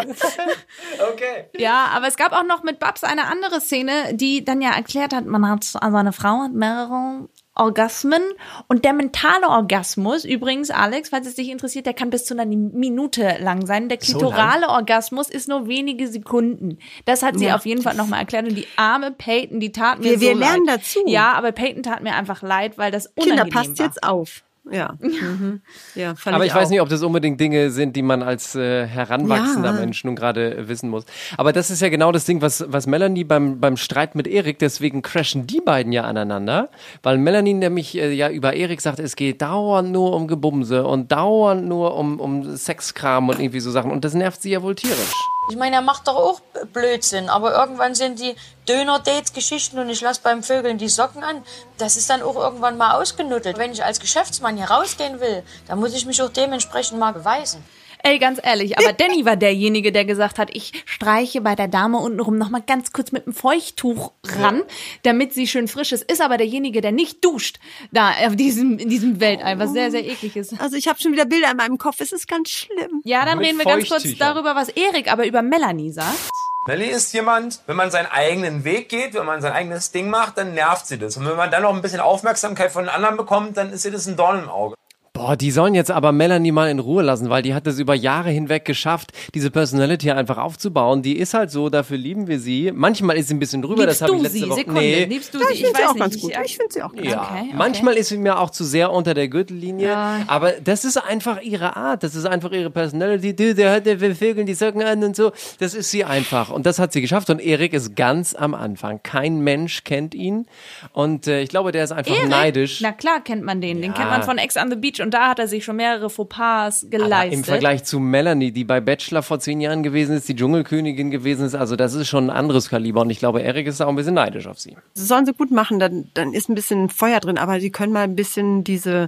[1.11, 1.45] okay.
[1.57, 5.13] Ja, aber es gab auch noch mit Babs eine andere Szene, die dann ja erklärt
[5.13, 8.21] hat, man hat, also eine Frau hat mehrere Orgasmen
[8.69, 12.45] und der mentale Orgasmus, übrigens, Alex, falls es dich interessiert, der kann bis zu einer
[12.45, 13.89] Minute lang sein.
[13.89, 16.77] Der So klitorale Orgasmus ist nur wenige Sekunden.
[17.03, 17.55] Das hat sie Ja.
[17.55, 20.35] auf jeden Fall nochmal erklärt und die arme Peyton, die tat mir Wir- so wir
[20.35, 20.77] lernen leid.
[20.79, 20.99] dazu.
[21.05, 23.85] Ja, aber Peyton tat mir einfach leid, weil das Kinder, unangenehm passt war.
[23.87, 24.43] jetzt auf.
[24.79, 24.93] Ja.
[24.99, 25.61] Mhm.
[25.95, 26.71] ja Aber ich, weiß auch.
[26.71, 29.79] nicht, ob das unbedingt Dinge sind, die man als äh, heranwachsender Ja.
[29.79, 31.05] Mensch nun gerade äh, wissen muss.
[31.37, 34.59] Aber das ist ja genau das Ding, was, was Melanie beim, beim Streit mit Erik,
[34.59, 36.69] deswegen crashen die beiden ja aneinander,
[37.03, 41.11] weil Melanie nämlich äh, ja über Erik sagt, es geht dauernd nur um Gebumse und
[41.11, 43.91] dauernd nur um, um Sexkram und irgendwie so Sachen.
[43.91, 45.13] Und das nervt sie ja wohl tierisch.
[45.49, 46.41] Ich meine, er macht doch auch
[46.73, 48.35] Blödsinn, aber irgendwann sind die
[48.67, 51.43] Döner-Dates-Geschichten und ich lasse beim Vögeln die Socken an.
[51.79, 53.57] Das ist dann auch irgendwann mal ausgenuddelt.
[53.57, 57.63] Wenn ich als Geschäftsmann hier rausgehen will, dann muss ich mich auch dementsprechend mal beweisen.
[58.01, 61.97] Ey, ganz ehrlich, aber Danny war derjenige, der gesagt hat, ich streiche bei der Dame
[61.97, 64.63] untenrum nochmal ganz kurz mit einem Feuchttuch ran,
[65.03, 66.09] damit sie schön frisch ist.
[66.09, 67.59] Ist aber derjenige, der nicht duscht,
[67.91, 70.59] da auf diesem, in diesem Weltall, was sehr, sehr eklig ist.
[70.61, 71.99] Also ich habe schon wieder Bilder in meinem Kopf.
[71.99, 73.01] Es ist ganz schlimm.
[73.03, 76.29] Ja, dann Mit reden wir ganz kurz darüber, was Erik aber über Melanie sagt.
[76.67, 80.37] Melanie ist jemand, wenn man seinen eigenen Weg geht, wenn man sein eigenes Ding macht,
[80.37, 81.17] dann nervt sie das.
[81.17, 83.91] Und wenn man dann noch ein bisschen Aufmerksamkeit von den anderen bekommt, dann ist ihr
[83.91, 84.75] das ein Dorn im Auge.
[85.13, 87.93] Boah, die sollen jetzt aber Melanie mal in Ruhe lassen, weil die hat es über
[87.93, 91.01] Jahre hinweg geschafft, diese Personality einfach aufzubauen.
[91.01, 92.71] Die ist halt so, dafür lieben wir sie.
[92.73, 94.49] Manchmal ist sie ein bisschen drüber, Liebst das habe ich du letzte sie?
[94.49, 94.59] Woche.
[94.59, 95.05] Sekunde, nee.
[95.05, 95.53] liebst du Ja, sie?
[95.53, 96.31] ich finde sie weiß auch nicht, ganz gut.
[96.31, 97.53] ich- Ich finde sie auch ganz Ja, Okay, okay.
[97.55, 100.19] manchmal ist sie mir auch zu sehr unter der Gürtellinie, Ja.
[100.27, 103.35] aber das ist einfach ihre Art, das ist einfach ihre Personality.
[103.35, 105.31] Die, der hat der will Vögeln die Socken an und so.
[105.59, 109.01] Das ist sie einfach und das hat sie geschafft und Erik ist ganz am Anfang.
[109.03, 110.45] Kein Mensch kennt ihn
[110.93, 112.29] und äh, ich glaube, der ist einfach Erik?
[112.29, 112.79] neidisch.
[112.81, 113.81] Na klar kennt man den.
[113.81, 113.97] Den Ja.
[113.97, 116.83] kennt man von Ex on the Beach und da hat er sich schon mehrere Fauxpas
[116.83, 117.33] Aber geleistet.
[117.33, 121.45] im Vergleich zu Melanie, die bei Bachelor vor zehn Jahren gewesen ist, die Dschungelkönigin gewesen
[121.45, 123.89] ist, also das ist schon ein anderes Kaliber und ich glaube, Erik ist da auch
[123.89, 124.75] ein bisschen neidisch auf sie.
[124.95, 127.93] Das sollen sie gut machen, dann, dann ist ein bisschen Feuer drin, aber sie können
[127.93, 129.07] mal ein bisschen diese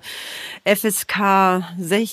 [0.65, 1.63] FSK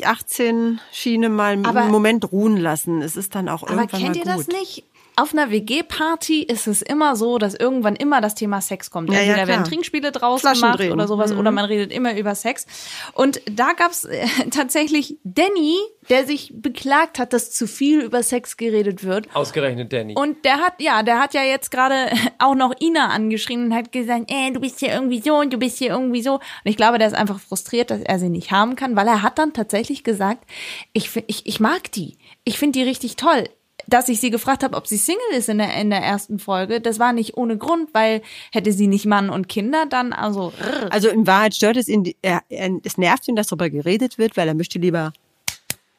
[0.04, 3.02] 18 Schiene mal Aber- einen Moment ruhen lassen.
[3.02, 4.84] Es ist dann auch Aber irgendwann kennt ihr das nicht?
[5.20, 9.08] Auf einer WG-Party ist es immer so, dass irgendwann immer das Thema Sex kommt.
[9.08, 9.48] Ja, ja, Entweder klar.
[9.48, 10.92] werden Trinkspiele draus Flaschen gemacht drehen.
[10.92, 11.38] oder sowas, Mhm.
[11.40, 12.66] oder man redet immer über Sex.
[13.14, 15.76] Und da gab's äh, tatsächlich Danny,
[16.08, 19.26] der sich beklagt hat, dass zu viel über Sex geredet wird.
[19.34, 20.14] Ausgerechnet Danny.
[20.16, 21.94] Und der hat, ja, der hat ja jetzt gerade
[22.38, 25.58] auch noch Ina angeschrien und hat gesagt, äh, du bist hier irgendwie so und du
[25.58, 26.34] bist hier irgendwie so.
[26.34, 29.22] Und ich glaube, der ist einfach frustriert, dass er sie nicht haben kann, weil er
[29.22, 30.44] hat dann tatsächlich gesagt,
[30.92, 32.18] ich, ich, ich mag die.
[32.44, 33.44] Ich finde die richtig toll.
[33.88, 36.80] Dass ich sie gefragt habe, ob sie Single ist in der, in der ersten Folge,
[36.80, 38.22] das war nicht ohne Grund, weil
[38.52, 40.52] hätte sie nicht Mann und Kinder, dann also.
[40.60, 40.92] rrr.
[40.92, 44.36] Also in Wahrheit stört es ihn, er, er, es nervt ihn, dass darüber geredet wird,
[44.36, 45.12] weil er möchte lieber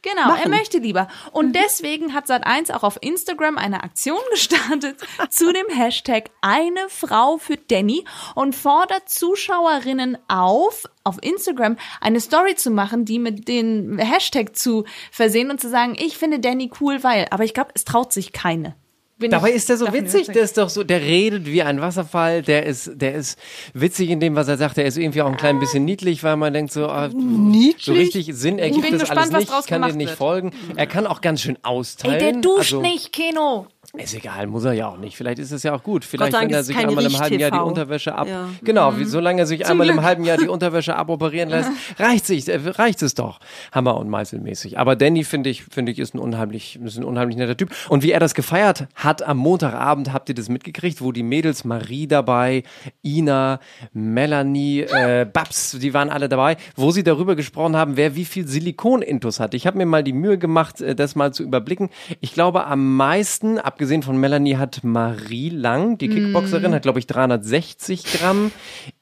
[0.01, 0.51] Genau, er machen.
[0.51, 1.09] möchte lieber.
[1.33, 4.95] Und deswegen hat Sat1 auch auf Instagram eine Aktion gestartet
[5.29, 12.55] zu dem Hashtag eine Frau für Danny und fordert Zuschauerinnen auf, auf Instagram eine Story
[12.55, 17.03] zu machen, die mit den Hashtag zu versehen und zu sagen, ich finde Danny cool,
[17.03, 17.27] weil.
[17.31, 18.75] Aber ich glaube, es traut sich keine.
[19.19, 21.81] Bin Dabei ich ist der so witzig, der ist doch so, der redet wie ein
[21.81, 23.37] Wasserfall, der ist, der ist
[23.73, 26.37] witzig in dem, was er sagt, der ist irgendwie auch ein klein bisschen niedlich, weil
[26.37, 27.83] man denkt so, ah, niedlich.
[27.83, 30.17] so richtig Sinn ergibt das gespannt, alles nicht, draus kann dir nicht wird.
[30.17, 30.51] folgen.
[30.77, 32.19] Er kann auch ganz schön Ey, austeilen.
[32.19, 33.67] der duscht also, nicht, Keno.
[33.97, 35.17] Ist egal, muss er ja auch nicht.
[35.17, 36.05] Vielleicht ist es ja auch gut.
[36.05, 37.57] Vielleicht, Dank wenn er sich einmal im halben Jahr die.
[37.57, 38.27] Unterwäsche ab.
[38.27, 38.49] Ja.
[38.63, 42.47] Genau, wie, solange er sich einmal im halben Jahr die Unterwäsche aboperieren lässt, reicht sich,
[42.47, 43.39] äh, reicht es doch.
[43.71, 44.77] Hammer und Meißelmäßig.
[44.77, 47.71] Aber Danny finde ich, finde ich, ist ein unheimlich, ist ein unheimlich netter Typ.
[47.89, 51.63] Und wie er das gefeiert hat am Montagabend, habt ihr das mitgekriegt, wo die Mädels
[51.63, 52.63] Marie dabei,
[53.03, 53.59] Ina,
[53.93, 58.47] Melanie, äh, Babs, die waren alle dabei, wo sie darüber gesprochen haben, wer wie viel
[58.47, 59.55] Silikon-Intus hat.
[59.55, 61.89] Ich habe mir mal die Mühe gemacht, äh, das mal zu überblicken.
[62.21, 67.07] Ich glaube, am meisten, abgesehen von Melanie, hat Marie Lang, die Kickboxerin, hat, glaube ich,
[67.07, 68.51] 360 Gramm.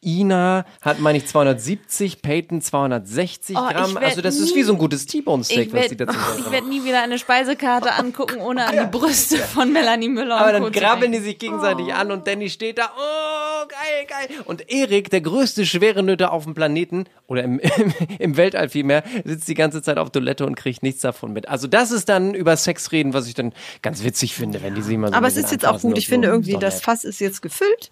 [0.06, 3.98] Ina hat, meine ich, 270, Peyton 260 Oh, Gramm.
[3.98, 6.84] Also das ist nie- wie so ein gutes T-Bone-Steak, was die dazu ich werde nie
[6.84, 11.18] wieder eine Speisekarte angucken, ohne an die Brüste von Melanie Müller Aber dann grabbeln die
[11.20, 14.38] sich gegenseitig an und Danny steht da, oh, geil, geil.
[14.46, 19.04] Und Erik, der größte schwere Nöte auf dem Planeten, oder im, im, im Weltall vielmehr,
[19.26, 21.50] sitzt die ganze Zeit auf Toilette und kriegt nichts davon mit.
[21.50, 24.82] Also das ist dann über Sex reden, was ich dann ganz witzig finde, wenn die
[24.84, 25.98] sie mal so Aber es ist jetzt auch gut.
[25.98, 26.82] Ich finde irgendwie, Ist das.
[26.82, 27.90] Fass ist jetzt gefüllt.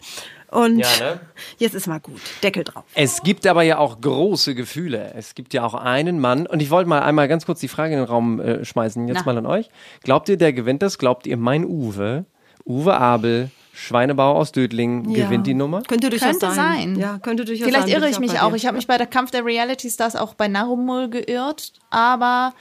[0.52, 1.20] Und Ja, ne?
[1.58, 2.22] jetzt ist mal gut.
[2.44, 2.84] Deckel drauf.
[2.94, 5.14] Es gibt aber ja auch große Gefühle.
[5.16, 7.94] Es gibt ja auch einen Mann, und ich wollte mal einmal ganz kurz die Frage
[7.94, 9.34] in den Raum äh, schmeißen, jetzt Na.
[9.34, 9.70] mal an euch.
[10.04, 10.98] Glaubt ihr, der gewinnt das?
[10.98, 12.26] Glaubt ihr, mein Uwe,
[12.66, 15.26] Uwe Abel, Schweinebauer aus Dödling, Ja.
[15.26, 15.82] gewinnt die Nummer?
[15.84, 16.96] Könnte durchaus Könnte sein.
[16.96, 17.98] Ja, könnte durchaus Vielleicht sein.
[17.98, 18.54] irre ich mich auch.
[18.54, 21.74] Ich habe mich bei der Kampf der Reality Stars auch bei Narumul geirrt.
[21.90, 22.54] Aber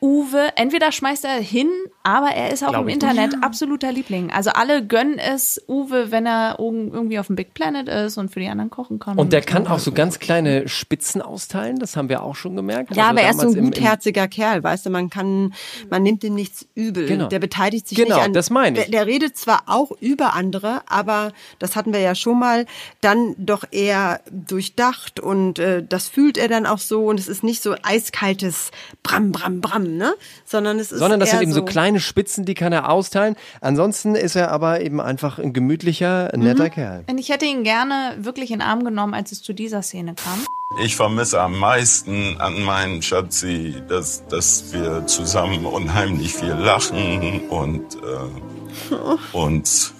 [0.00, 1.68] Uwe, entweder schmeißt er hin
[2.04, 4.32] Aber er ist auch Glaub im Internet absoluter Liebling.
[4.32, 8.30] Also alle gönnen es Uwe, wenn er irg- irgendwie auf dem Big Planet ist und
[8.32, 9.16] für die anderen kochen kann.
[9.18, 12.96] Und der kann auch so ganz kleine Spitzen austeilen, das haben wir auch schon gemerkt.
[12.96, 15.54] Ja, Also aber er ist so ein im- gutherziger Kerl, weißt du, man kann,
[15.90, 17.06] man nimmt ihm nichts übel.
[17.06, 17.28] Genau.
[17.28, 18.32] Der beteiligt sich Genau, nicht an.
[18.32, 18.84] das meine ich.
[18.90, 22.66] Der, der redet zwar auch über andere, aber das hatten wir ja schon mal,
[23.00, 27.42] dann doch eher durchdacht und äh, das fühlt er dann auch so und es ist
[27.44, 28.70] nicht so eiskaltes
[29.02, 30.14] Bram, Bram, Bram, ne?
[30.44, 33.36] Sondern es ist Sondern das eher sind eben so kleine Spitzen, die kann er austeilen.
[33.60, 37.04] Ansonsten ist er aber eben einfach ein gemütlicher, netter Kerl.
[37.08, 40.14] Und ich hätte ihn gerne wirklich in den Arm genommen, als es zu dieser Szene
[40.14, 40.44] kam.
[40.80, 47.96] Ich vermisse am meisten an meinen Schatzi, dass, dass wir zusammen unheimlich viel lachen und
[47.96, 48.94] äh,
[49.36, 49.92] uns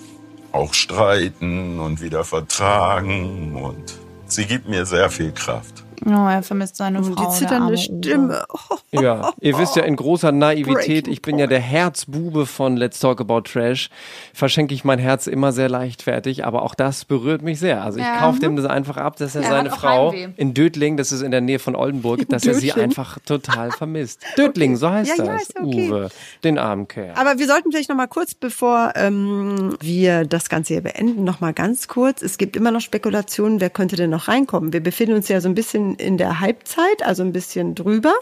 [0.52, 3.54] auch streiten und wieder vertragen.
[3.54, 3.94] Und
[4.26, 5.81] sie gibt mir sehr viel Kraft.
[6.04, 7.30] Oh, er vermisst seine Und Frau.
[7.30, 7.78] die zitternde Uwe.
[7.78, 8.44] Stimme.
[8.90, 12.98] Ja, ihr wisst ja in großer Naivität, Breaking ich bin ja der Herzbube von Let's
[13.00, 13.88] Talk About Trash.
[14.34, 17.82] Verschenke ich mein Herz immer sehr leichtfertig, aber auch das berührt mich sehr.
[17.84, 18.18] Also ich Ja.
[18.18, 20.28] kaufe dem das einfach ab, dass er, Er seine Frau Heimweh.
[20.36, 24.20] in Dödling, das ist in der Nähe von Oldenburg, dass er sie einfach total vermisst.
[24.36, 25.42] Dödling, so heißt Ja, ja, das.
[25.42, 25.88] ist okay.
[25.90, 26.08] Uwe,
[26.44, 27.12] den armen Kerl.
[27.14, 31.40] Aber wir sollten vielleicht noch mal kurz, bevor ähm, wir das Ganze hier beenden, noch
[31.40, 32.22] mal ganz kurz.
[32.22, 34.72] Es gibt immer noch Spekulationen, wer könnte denn noch reinkommen.
[34.72, 38.12] Wir befinden uns ja so ein bisschen in der Halbzeit, also ein bisschen drüber.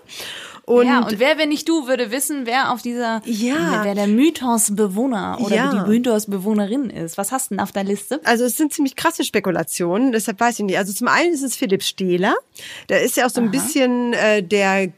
[0.67, 3.81] Und, ja, und wer, wenn nicht du, würde wissen, wer auf dieser, Ja.
[3.83, 5.71] wer der Mythosbewohner oder Ja.
[5.85, 7.19] die Mythosbewohnerin ist.
[7.19, 8.21] Was hast du denn auf der Liste?
[8.25, 10.79] also es sind ziemlich krasse Spekulationen, deshalb weiß ich nicht.
[10.79, 12.35] Also zum einen ist es Philipp Stehler,
[12.89, 14.89] der ist ja auch so ein bisschen äh, der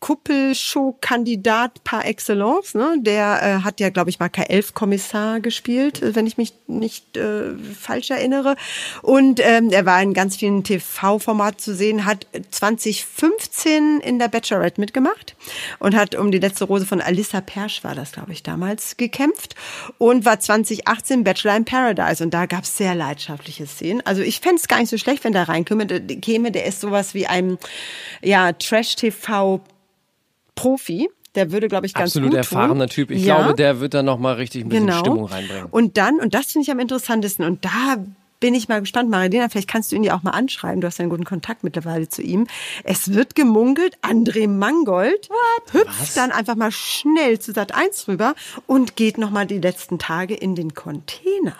[0.00, 2.74] Kuppelshow-Kandidat par excellence.
[2.74, 2.96] Ne?
[3.00, 7.54] Der äh, hat ja, glaube ich, mal K11-Kommissar gespielt, äh, wenn ich mich nicht äh,
[7.78, 8.56] falsch erinnere.
[9.02, 14.80] Und ähm, er war in ganz vielen TV-Formaten zu sehen, hat 2015 in der Bachelorette
[14.80, 15.34] mitgemacht
[15.78, 19.54] und hat um die letzte Rose von Alissa Persch, war das, glaube ich, damals, gekämpft
[19.96, 22.22] und war 2018 Bachelor in Paradise.
[22.22, 24.02] Und da gab es sehr leidenschaftliche Szenen.
[24.04, 25.86] Also ich fände es gar nicht so schlecht, wenn der reinkäme.
[25.86, 27.56] Der, käme, der ist sowas wie ein
[28.22, 29.60] ja, Trash-TV-
[30.56, 32.94] Profi, der würde, glaube ich, ganz Absolut gut erfahrener tun.
[32.94, 33.10] Typ.
[33.12, 34.98] Ich Ja, glaube, der wird da noch mal richtig ein bisschen genau.
[34.98, 35.66] Stimmung reinbringen.
[35.70, 38.04] Und dann, und das finde ich am interessantesten, und da
[38.40, 40.98] bin ich mal gespannt, Marilena, vielleicht kannst du ihn ja auch mal anschreiben, du hast
[40.98, 42.46] ja einen guten Kontakt mittlerweile zu ihm.
[42.84, 45.28] Es wird gemunkelt, André Mangold
[45.72, 48.34] hüpft dann einfach mal schnell zu Sat 1 rüber
[48.66, 51.56] und geht noch mal die letzten Tage in den Container.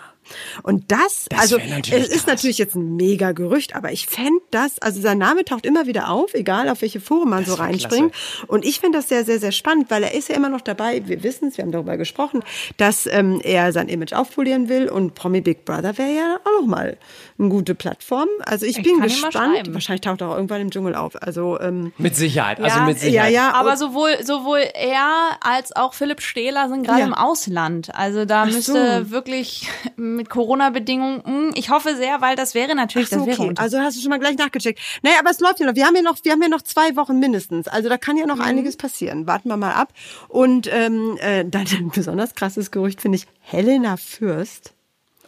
[0.63, 2.25] Und das, Das also es ist krass.
[2.27, 6.09] natürlich jetzt ein mega Gerücht, aber ich fänd das, also sein Name taucht immer wieder
[6.09, 8.13] auf, egal auf welche Foren man Das so reinspringt.
[8.47, 11.01] Und ich finde das sehr, sehr, sehr spannend, weil er ist ja immer noch dabei,
[11.07, 12.43] wir wissen es, wir haben darüber gesprochen,
[12.77, 16.67] dass ähm, er sein Image aufpolieren will und Promi Big Brother wäre ja auch noch
[16.67, 16.97] mal
[17.39, 18.27] eine gute Plattform.
[18.45, 19.73] Also ich, Ich bin gespannt.
[19.73, 21.21] Wahrscheinlich taucht er auch irgendwann im Dschungel auf.
[21.21, 23.31] Also ähm, Mit Sicherheit, also Ja, mit Sicherheit.
[23.31, 23.53] ja, ja.
[23.53, 27.05] Aber sowohl, sowohl er als auch Philipp Stehler sind gerade Ja.
[27.05, 27.93] im Ausland.
[27.95, 29.11] Also da Ach müsste so.
[29.11, 29.69] wirklich
[30.17, 33.53] mit Corona-Bedingungen, mh, ich hoffe sehr, weil das wäre natürlich, so, das wäre okay.
[33.57, 34.79] Also hast du schon mal gleich nachgecheckt.
[35.01, 35.75] Naja, aber es läuft ja noch.
[35.75, 37.67] Wir haben ja noch, wir haben ja noch zwei Wochen mindestens.
[37.67, 39.27] Also da kann ja noch einiges passieren.
[39.27, 39.93] Warten wir mal ab.
[40.27, 44.73] Und ähm, äh, dann ein besonders krasses Gerücht finde ich Helena Fürst.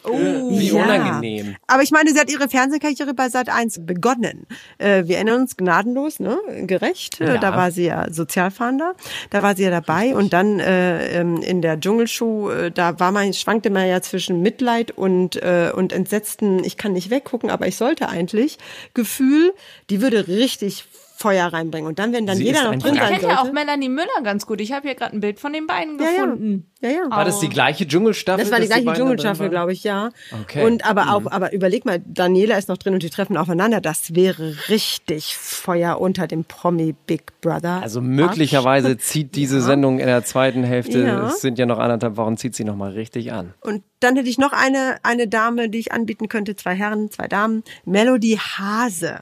[0.04, 1.56] Oh, Wie unangenehm.
[1.66, 4.46] Aber ich meine, sie hat ihre Fernsehkarriere bei Sat 1 begonnen.
[4.78, 6.38] Äh, wir erinnern uns gnadenlos, ne?
[6.62, 7.20] Gerecht.
[7.20, 7.38] Äh, Ja.
[7.38, 8.94] Da war sie ja Sozialfahnder.
[9.30, 10.14] Da war sie ja dabei.
[10.14, 14.40] Und dann äh, ähm, in der Dschungelshow, äh, da war man, schwankte man ja zwischen
[14.42, 18.58] Mitleid und, äh, und entsetzten, ich kann nicht weggucken, aber ich sollte eigentlich.
[18.94, 19.52] Gefühl,
[19.90, 20.84] die würde richtig
[21.20, 21.86] Feuer reinbringen.
[21.86, 23.52] Und dann, wenn dann Sie jeder ist noch drin Ich sein kennt ja auch.
[23.52, 24.58] Melanie Müller ganz gut.
[24.62, 26.24] Ich habe hier gerade ein Bild von den beiden Ja, ja.
[26.24, 26.66] gefunden.
[26.80, 27.10] Ja, ja.
[27.10, 28.42] War das die gleiche Dschungelstaffel?
[28.42, 30.08] Das war die gleiche Dschungelstaffel, glaube ich, ja.
[30.42, 30.64] Okay.
[30.64, 33.82] Und aber auch, aber überleg mal, Daniela ist noch drin und die treffen aufeinander.
[33.82, 37.82] Das wäre richtig Feuer unter dem Promi Big Brother.
[37.82, 41.26] Also möglicherweise zieht diese Sendung in der zweiten Hälfte, Ja.
[41.26, 43.52] es sind ja noch anderthalb Wochen, zieht sie noch mal richtig an.
[43.60, 46.56] Und dann hätte ich noch eine, eine Dame, die ich anbieten könnte.
[46.56, 47.62] Zwei Herren, zwei Damen.
[47.84, 49.20] Melody Hase.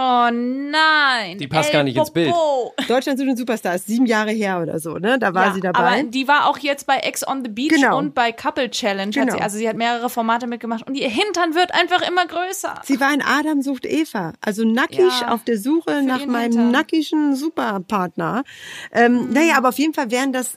[0.00, 1.38] Oh nein.
[1.38, 2.30] Die passt El gar nicht ins Bild.
[2.30, 2.72] Popo.
[2.86, 3.74] Deutschland sucht den Superstar.
[3.74, 5.18] Ist sieben Jahre her oder so, ne?
[5.18, 5.78] Da war ja, sie dabei.
[5.80, 7.98] Aber die war auch jetzt bei Ex on the Beach Genau.
[7.98, 9.08] und bei Couple Challenge.
[9.08, 9.34] Hat Genau.
[9.36, 12.80] sie, also sie hat mehrere Formate mitgemacht und ihr Hintern wird einfach immer größer.
[12.84, 14.34] Sie war in Adam sucht Eva.
[14.40, 16.70] Also nackig Ja, auf der Suche nach meinem Hintern.
[16.70, 18.44] nackischen Superpartner.
[18.92, 20.54] Ähm, Naja, aber auf jeden Fall wären das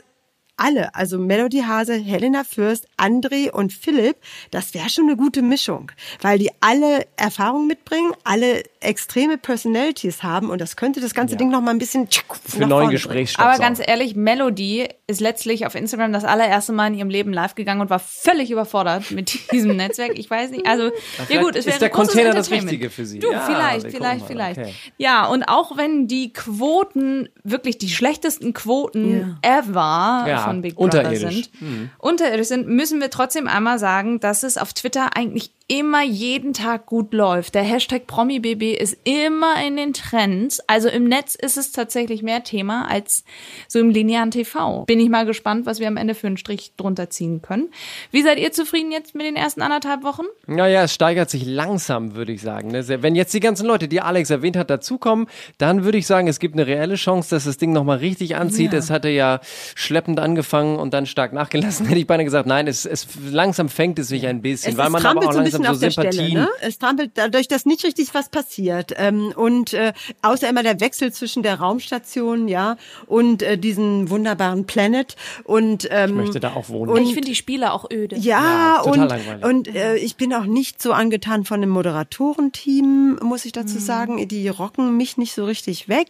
[0.58, 4.17] alle, also Melody Hase, Helena Fürst, André und Philipp,
[4.51, 10.49] das wäre schon eine gute Mischung, weil die alle Erfahrung mitbringen, alle extreme Personalities haben
[10.49, 12.07] und das könnte das ganze Ding noch mal ein bisschen
[12.45, 13.45] Für neuen Gesprächsstoff.
[13.45, 17.53] Aber ganz ehrlich, Melody ist letztlich auf Instagram das allererste Mal in ihrem Leben live
[17.55, 20.17] gegangen und war völlig überfordert mit diesem Netzwerk.
[20.17, 20.91] Ich weiß nicht, also
[21.29, 22.49] ja gut, es wäre ist der Container das.
[22.51, 23.19] Richtige für sie.
[23.19, 24.59] Du, Ja, vielleicht, vielleicht, vielleicht.
[24.59, 24.73] Okay.
[24.97, 31.01] Ja, und auch wenn die Quoten wirklich die schlechtesten Quoten ever Ja, von Big Brother
[31.05, 31.21] unterirdisch.
[31.51, 31.89] sind, Mhm.
[31.99, 36.86] unterirdisch sind, müssen wir trotzdem einmal sagen, dass es auf Twitter eigentlich immer jeden Tag
[36.86, 37.55] gut läuft.
[37.55, 40.60] Der Hashtag PromiBB ist immer in den Trends.
[40.67, 43.23] Also im Netz ist es tatsächlich mehr Thema als
[43.69, 44.84] so im linearen TV.
[44.84, 47.69] Bin ich mal gespannt, was wir am Ende für einen Strich drunter ziehen können.
[48.12, 50.23] Wie seid ihr zufrieden jetzt mit den ersten anderthalb Wochen?
[50.45, 52.71] Naja, es steigert sich langsam, würde ich sagen.
[52.71, 52.86] ne?
[53.01, 56.39] Wenn jetzt die ganzen Leute, die Alex erwähnt hat, dazukommen, dann würde ich sagen, es
[56.39, 58.73] gibt eine reelle Chance, dass das Ding nochmal richtig anzieht.
[58.73, 58.79] Ja.
[58.79, 59.39] Es hatte ja
[59.75, 61.86] schleppend angefangen und dann stark nachgelassen.
[61.88, 64.89] Hätte ich beinahe gesagt, nein, es, es langsam fängt es sich ein bisschen, Es, weil
[64.89, 66.28] man aber auch langsam bisschen so auf der Sympathien.
[66.32, 66.45] Stelle.
[66.45, 66.50] Ne?
[66.62, 68.93] Es trampelt dadurch, dass nicht richtig was passiert.
[68.97, 74.65] Ähm, und äh, außer immer der Wechsel zwischen der Raumstation, ja, und äh, diesen wunderbaren
[74.65, 75.15] Planet.
[75.43, 76.91] Und ähm, Ich möchte da auch wohnen.
[76.91, 78.15] Und ich finde die Spiele auch öde.
[78.17, 79.45] ja, Ja, total und, langweilig.
[79.45, 83.60] und äh, ich bin auch nicht so angetan von dem Moderatorenteam, muss ich Mhm.
[83.62, 84.28] dazu sagen.
[84.28, 86.08] Die rocken mich nicht so richtig weg.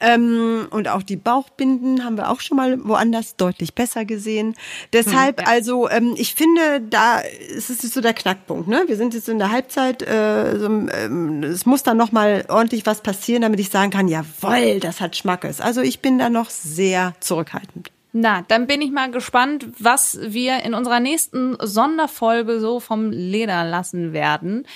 [0.00, 4.54] Ähm, und auch die Bauchbinden haben wir auch schon mal woanders deutlich besser gesehen.
[4.92, 8.68] Deshalb, also, ähm, ich finde, da ist es so der Knackpunkt.
[8.68, 8.77] Ne?
[8.86, 10.02] Wir sind jetzt in der Halbzeit.
[10.02, 14.08] Äh, so, ähm, es muss dann noch mal ordentlich was passieren, damit ich sagen kann,
[14.08, 15.60] jawohl, das hat Schmackes.
[15.60, 17.90] Also ich bin da noch sehr zurückhaltend.
[18.12, 23.64] Na, dann bin ich mal gespannt, was wir in unserer nächsten Sonderfolge so vom Leder
[23.64, 24.66] lassen werden.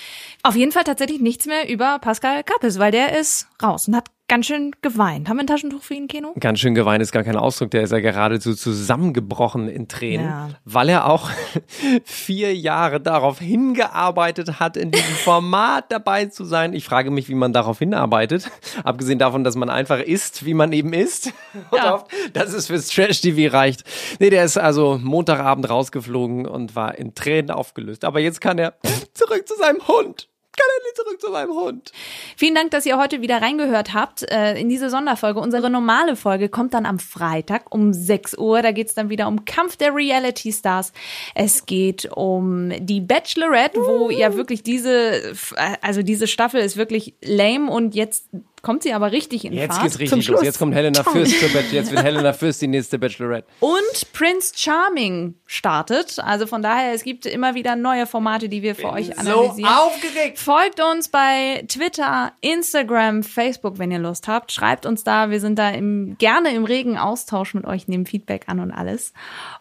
[0.43, 4.09] Auf jeden Fall tatsächlich nichts mehr über Pascal Kappes, weil der ist raus und hat
[4.33, 5.29] ganz schön geweint.
[5.29, 6.33] Haben wir ein Taschentuch für ihn, Keno?
[6.39, 10.49] Ganz schön geweint ist gar kein Ausdruck, der ist ja geradezu zusammengebrochen in Tränen, Ja.
[10.65, 11.29] weil er auch
[12.03, 16.73] vier Jahre darauf hingearbeitet hat, in diesem Format dabei zu sein.
[16.73, 18.49] Ich frage mich, wie man darauf hinarbeitet,
[18.83, 21.27] abgesehen davon, dass man einfach isst, wie man eben isst
[21.69, 21.91] und Ja.
[21.91, 23.83] hofft, dass es fürs Trash-TV reicht.
[24.19, 28.03] Nee, der ist also Montagabend rausgeflogen und war in Tränen aufgelöst.
[28.03, 28.73] Aber jetzt kann er
[29.13, 30.27] zurück zu seinem Hund.
[30.55, 31.91] Kann er nicht zurück zu seinem Hund.
[32.37, 35.39] Vielen Dank, dass ihr heute wieder reingehört habt äh, in diese Sonderfolge.
[35.39, 38.61] Unsere normale Folge kommt dann am Freitag um 6 Uhr.
[38.61, 40.93] Da geht's dann wieder um Kampf der Reality Stars.
[41.33, 45.33] Es geht um die Bachelorette, wo ja wirklich diese,
[45.81, 48.27] also diese Staffel ist wirklich lame und jetzt
[48.63, 49.83] kommt sie aber richtig in Jetzt Fahrt.
[49.83, 50.41] geht's richtig los.
[50.41, 51.73] Jetzt kommt Helena Fürst zur Bachelor.
[51.73, 53.45] Jetzt wird Helena Fürst die nächste Bachelorette.
[53.59, 56.17] Und Prince Charming startet.
[56.19, 59.69] Also von daher, es gibt immer wieder neue Formate, die wir für euch analysieren.
[59.71, 60.39] aufgeregt.
[60.39, 64.51] Folgt uns bei Twitter, Instagram, Facebook, wenn ihr Lust habt.
[64.51, 65.29] Schreibt uns da.
[65.29, 69.13] Wir sind da im, gerne im regen Austausch mit euch, nehmen Feedback an und alles.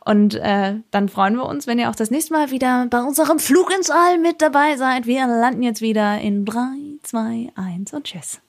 [0.04, 3.38] Und äh, dann freuen wir uns, wenn ihr auch das nächste Mal wieder bei unserem
[3.40, 5.06] Flug ins All mit dabei seid.
[5.06, 8.40] Wir landen jetzt wieder in 3, 2, 1 und tschüss.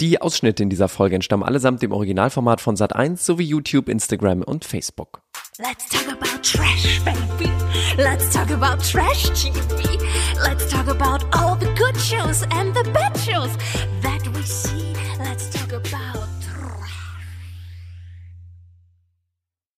[0.00, 4.64] Die Ausschnitte in dieser Folge entstammen allesamt dem Originalformat von Sat1 sowie YouTube, Instagram und
[4.64, 5.22] Facebook.
[5.58, 7.50] Let's talk about trash, baby.
[7.96, 9.98] Let's talk about trash TV.
[10.42, 13.50] Let's talk about all the good shows and the bad shows